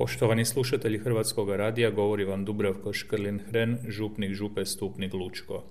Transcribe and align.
Poštovani 0.00 0.44
slušatelji 0.44 0.98
Hrvatskog 0.98 1.50
radija, 1.50 1.90
govori 1.90 2.24
vam 2.24 2.44
Dubravko 2.44 2.92
Škrlin-Hren, 2.92 3.76
župnik 3.88 4.32
župe 4.32 4.64
Stupnik 4.64 5.14
Lučko. 5.14 5.64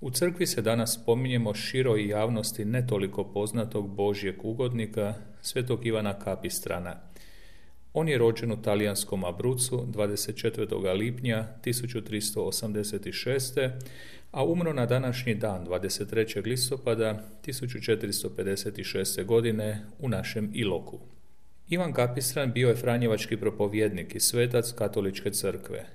U 0.00 0.10
crkvi 0.10 0.46
se 0.46 0.62
danas 0.62 0.98
spominjemo 1.02 1.54
široj 1.54 2.08
javnosti 2.08 2.64
ne 2.64 2.86
toliko 2.86 3.24
poznatog 3.24 3.94
Božjeg 3.94 4.44
ugodnika, 4.44 5.14
svetog 5.42 5.86
Ivana 5.86 6.18
Kapistrana. 6.18 6.96
On 7.92 8.08
je 8.08 8.18
rođen 8.18 8.52
u 8.52 8.62
talijanskom 8.62 9.24
Abrucu 9.24 9.86
24. 9.92 10.96
lipnja 10.96 11.48
1386. 11.64 13.70
a 14.30 14.44
umro 14.44 14.72
na 14.72 14.86
današnji 14.86 15.34
dan 15.34 15.66
23. 15.66 16.46
listopada 16.46 17.24
1456. 17.46 19.24
godine 19.24 19.86
u 19.98 20.08
našem 20.08 20.50
Iloku. 20.54 21.00
Ivan 21.70 21.92
Kapistran 21.92 22.52
bio 22.52 22.68
je 22.68 22.76
franjevački 22.76 23.36
propovjednik 23.36 24.14
i 24.14 24.20
svetac 24.20 24.72
katoličke 24.72 25.30
crkve. 25.30 25.86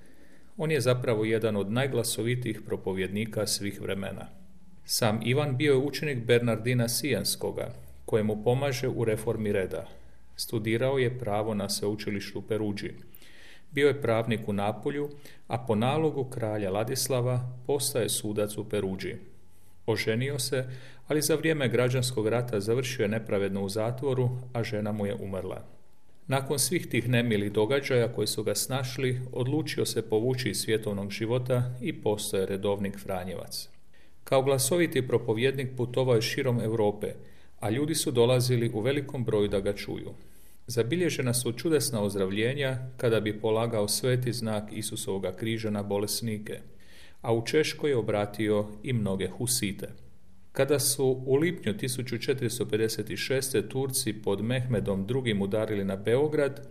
On 0.57 0.71
je 0.71 0.81
zapravo 0.81 1.25
jedan 1.25 1.55
od 1.55 1.71
najglasovitijih 1.71 2.61
propovjednika 2.65 3.47
svih 3.47 3.81
vremena. 3.81 4.27
Sam 4.85 5.19
Ivan 5.23 5.57
bio 5.57 5.73
je 5.73 5.77
učenik 5.77 6.25
Bernardina 6.25 6.87
Sijanskoga, 6.87 7.73
kojemu 8.05 8.43
pomaže 8.43 8.87
u 8.87 9.05
reformi 9.05 9.51
reda. 9.51 9.87
Studirao 10.35 10.97
je 10.97 11.19
pravo 11.19 11.53
na 11.53 11.69
sveučilištu 11.69 12.41
Peruđi. 12.41 12.91
Bio 13.71 13.87
je 13.87 14.01
pravnik 14.01 14.47
u 14.47 14.53
Napolju, 14.53 15.09
a 15.47 15.57
po 15.57 15.75
nalogu 15.75 16.23
kralja 16.23 16.71
Ladislava 16.71 17.59
postaje 17.67 18.09
sudac 18.09 18.57
u 18.57 18.69
Peruđi. 18.69 19.15
Oženio 19.85 20.39
se, 20.39 20.65
ali 21.07 21.21
za 21.21 21.35
vrijeme 21.35 21.69
građanskog 21.69 22.27
rata 22.27 22.59
završio 22.59 23.03
je 23.03 23.09
nepravedno 23.09 23.63
u 23.63 23.69
zatvoru, 23.69 24.29
a 24.53 24.63
žena 24.63 24.91
mu 24.91 25.05
je 25.05 25.15
umrla. 25.15 25.65
Nakon 26.27 26.59
svih 26.59 26.87
tih 26.87 27.09
nemilih 27.09 27.51
događaja 27.51 28.13
koji 28.13 28.27
su 28.27 28.43
ga 28.43 28.55
snašli, 28.55 29.21
odlučio 29.31 29.85
se 29.85 30.09
povući 30.09 30.49
iz 30.49 30.57
svjetovnog 30.57 31.11
života 31.11 31.63
i 31.81 32.01
postoje 32.01 32.45
redovnik 32.45 32.99
Franjevac. 32.99 33.69
Kao 34.23 34.41
glasoviti 34.41 35.07
propovjednik 35.07 35.67
putovao 35.77 36.15
je 36.15 36.21
širom 36.21 36.61
Europe, 36.61 37.13
a 37.59 37.69
ljudi 37.69 37.95
su 37.95 38.11
dolazili 38.11 38.71
u 38.73 38.79
velikom 38.79 39.25
broju 39.25 39.47
da 39.47 39.59
ga 39.59 39.73
čuju. 39.73 40.11
Zabilježena 40.67 41.33
su 41.33 41.51
čudesna 41.51 42.01
ozdravljenja 42.01 42.77
kada 42.97 43.19
bi 43.19 43.39
polagao 43.39 43.87
sveti 43.87 44.33
znak 44.33 44.63
Isusovoga 44.71 45.31
križa 45.31 45.69
na 45.69 45.83
bolesnike– 45.83 46.59
a 47.25 47.33
u 47.33 47.45
Češkoj 47.45 47.89
je 47.89 47.97
obratio 47.97 48.65
i 48.83 48.93
mnoge 48.93 49.27
husite. 49.27 49.89
Kada 50.51 50.79
su 50.79 51.23
u 51.25 51.35
lipnju 51.35 51.73
1456. 51.73 53.67
Turci 53.67 54.13
pod 54.13 54.41
Mehmedom 54.41 55.07
II. 55.25 55.33
udarili 55.39 55.83
na 55.83 55.95
Beograd, 55.95 56.67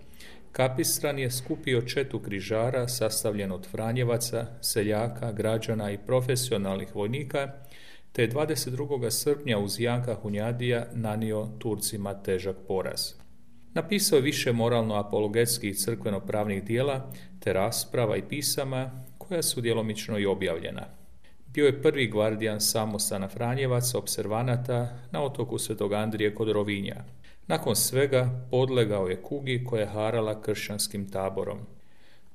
Kapistran 0.52 1.18
je 1.18 1.30
skupio 1.30 1.82
četu 1.82 2.18
križara 2.18 2.88
sastavljen 2.88 3.52
od 3.52 3.66
Franjevaca, 3.70 4.46
seljaka, 4.60 5.32
građana 5.32 5.90
i 5.90 5.98
profesionalnih 5.98 6.96
vojnika, 6.96 7.52
te 8.12 8.28
22. 8.28 9.10
srpnja 9.10 9.58
uz 9.58 9.80
Janka 9.80 10.14
Hunjadija 10.14 10.86
nanio 10.92 11.48
Turcima 11.58 12.22
težak 12.22 12.56
poraz. 12.68 13.00
Napisao 13.72 14.16
je 14.16 14.22
više 14.22 14.52
moralno-apologetskih 14.52 15.76
crkveno-pravnih 15.76 16.64
dijela, 16.64 17.10
te 17.40 17.52
rasprava 17.52 18.16
i 18.16 18.22
pisama 18.28 19.04
koja 19.34 19.42
su 19.42 19.60
djelomično 19.60 20.18
i 20.18 20.26
objavljena. 20.26 20.86
Bio 21.46 21.66
je 21.66 21.82
prvi 21.82 22.06
gvardijan 22.06 22.60
samostana 22.60 23.28
Franjevaca, 23.28 23.98
observanata 23.98 24.98
na 25.10 25.24
otoku 25.24 25.58
Svetog 25.58 25.92
Andrije 25.92 26.34
kod 26.34 26.48
Rovinja. 26.48 27.04
Nakon 27.46 27.76
svega 27.76 28.46
podlegao 28.50 29.08
je 29.08 29.22
kugi 29.22 29.64
koja 29.64 29.80
je 29.80 29.86
harala 29.86 30.42
kršćanskim 30.42 31.10
taborom. 31.10 31.58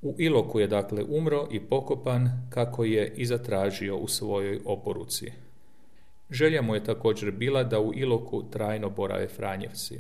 U 0.02 0.16
Iloku 0.18 0.60
je 0.60 0.68
dakle 0.68 1.04
umro 1.04 1.48
i 1.52 1.60
pokopan 1.60 2.48
kako 2.50 2.84
je 2.84 3.14
i 3.16 3.26
zatražio 3.26 3.98
u 3.98 4.08
svojoj 4.08 4.60
oporuci. 4.66 5.32
Želja 6.30 6.62
mu 6.62 6.76
je 6.76 6.84
također 6.84 7.32
bila 7.32 7.64
da 7.64 7.80
u 7.80 7.94
Iloku 7.94 8.44
trajno 8.52 8.90
borave 8.90 9.28
Franjevci. 9.28 10.00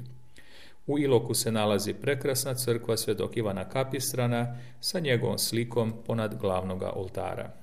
U 0.89 0.99
Iloku 0.99 1.33
se 1.33 1.51
nalazi 1.51 1.93
prekrasna 1.93 2.53
crkva 2.53 2.97
Svetog 2.97 3.37
Ivana 3.37 3.69
Kapistrana 3.69 4.57
sa 4.79 4.99
njegovom 4.99 5.37
slikom 5.37 5.93
ponad 6.05 6.39
glavnoga 6.41 6.91
oltara. 6.95 7.53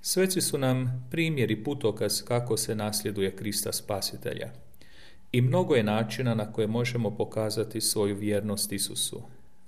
Sveci 0.00 0.40
su 0.40 0.58
nam 0.58 1.08
primjer 1.10 1.50
i 1.50 1.64
putokaz 1.64 2.22
kako 2.22 2.56
se 2.56 2.74
nasljeduje 2.74 3.36
Krista 3.36 3.72
Spasitelja. 3.72 4.50
I 5.32 5.40
mnogo 5.40 5.74
je 5.74 5.82
načina 5.82 6.34
na 6.34 6.52
koje 6.52 6.66
možemo 6.66 7.16
pokazati 7.16 7.80
svoju 7.80 8.16
vjernost 8.16 8.72
Isusu. 8.72 9.22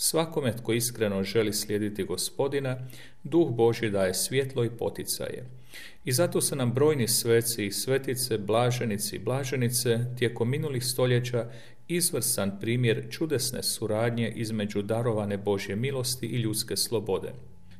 Svakome 0.05 0.57
tko 0.57 0.73
iskreno 0.73 1.23
želi 1.23 1.53
slijediti 1.53 2.05
gospodina, 2.05 2.77
duh 3.23 3.51
Boži 3.51 3.91
daje 3.91 4.15
svjetlo 4.15 4.65
i 4.65 4.71
poticaje. 4.71 5.47
I 6.05 6.13
zato 6.13 6.41
su 6.41 6.57
nam 6.57 6.73
brojni 6.73 7.09
sveci 7.09 7.67
i 7.67 7.73
svetice, 7.73 8.39
blaženici 8.39 9.17
i 9.17 9.19
blaženice 9.19 9.99
tijekom 10.19 10.51
minulih 10.51 10.85
stoljeća 10.85 11.51
izvrsan 11.89 12.61
primjer 12.61 13.07
čudesne 13.11 13.63
suradnje 13.63 14.33
između 14.37 14.83
darovane 14.83 15.37
Božje 15.37 15.77
milosti 15.77 16.27
i 16.27 16.41
ljudske 16.41 16.77
slobode. 16.77 17.33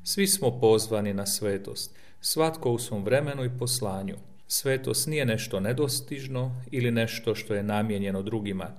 Svi 0.05 0.27
smo 0.27 0.61
pozvani 0.61 1.15
na 1.15 1.27
svetost, 1.27 1.97
svatko 2.21 2.71
u 2.71 2.79
svom 2.79 3.05
vremenu 3.05 3.45
i 3.45 3.59
poslanju. 3.59 4.17
Svetost 4.47 5.07
nije 5.07 5.27
nešto 5.27 5.61
nedostižno 5.61 6.63
ili 6.71 6.91
nešto 6.91 7.35
što 7.35 7.55
je 7.55 7.63
namijenjeno 7.63 8.23
drugima. 8.23 8.71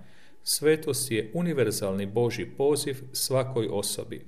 Svetost 0.44 1.12
je 1.12 1.32
univerzalni 1.34 2.06
Božji 2.06 2.46
poziv 2.46 2.96
svakoj 3.12 3.68
osobi 3.72 4.26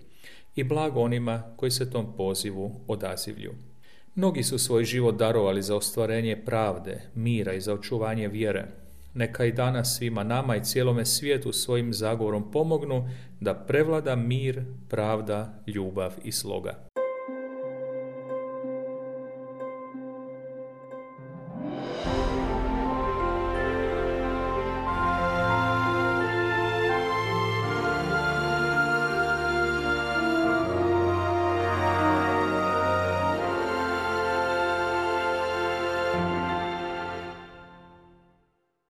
i 0.56 0.64
blago 0.64 1.00
onima 1.00 1.44
koji 1.56 1.72
se 1.72 1.92
tom 1.92 2.14
pozivu 2.18 2.72
odazivlju. 2.88 3.54
Mnogi 4.16 4.44
su 4.44 4.58
svoj 4.58 4.84
život 4.84 5.16
darovali 5.16 5.62
za 5.62 5.76
ostvarenje 5.76 6.42
pravde, 6.46 7.02
mira 7.16 7.54
i 7.54 7.62
za 7.62 7.74
očuvanje 7.74 8.28
vjere. 8.28 8.66
Neka 9.14 9.46
i 9.46 9.52
danas 9.52 9.98
svima 9.98 10.24
nama 10.24 10.56
i 10.56 10.64
cijelome 10.64 11.06
svijetu 11.06 11.54
svojim 11.54 11.94
zagovorom 11.94 12.52
pomognu 12.52 13.10
da 13.40 13.54
prevlada 13.54 14.16
mir, 14.16 14.64
pravda, 14.90 15.64
ljubav 15.68 16.12
i 16.24 16.32
sloga. 16.32 16.95